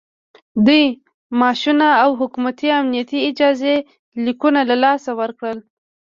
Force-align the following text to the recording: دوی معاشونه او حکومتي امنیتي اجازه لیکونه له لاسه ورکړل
دوی 0.65 0.83
معاشونه 1.39 1.87
او 2.03 2.09
حکومتي 2.21 2.67
امنیتي 2.79 3.19
اجازه 3.29 3.73
لیکونه 4.23 4.59
له 4.69 4.75
لاسه 4.83 5.11
ورکړل 5.19 5.57